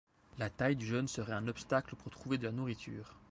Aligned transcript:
La 0.39 0.49
taille 0.49 0.77
du 0.77 0.85
jeune 0.87 1.07
serait 1.07 1.31
un 1.33 1.47
obstacle 1.47 1.95
pour 1.95 2.11
trouver 2.11 2.39
de 2.39 2.45
la 2.45 2.51
nourriture. 2.51 3.13